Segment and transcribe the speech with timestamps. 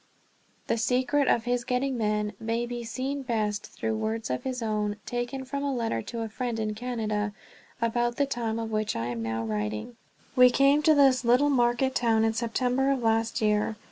[0.65, 4.95] The secret of his getting men may be seen best through words of his own,
[5.05, 7.33] taken from a letter to a friend in Canada
[7.79, 9.97] about the time of which I am now writing:
[10.35, 13.77] "We came to this little market town in September of last year.